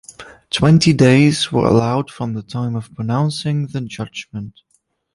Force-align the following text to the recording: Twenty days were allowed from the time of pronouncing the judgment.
Twenty 0.49 0.93
days 0.93 1.51
were 1.51 1.67
allowed 1.67 2.09
from 2.09 2.33
the 2.33 2.41
time 2.41 2.75
of 2.75 2.91
pronouncing 2.95 3.67
the 3.67 3.81
judgment. 3.81 4.59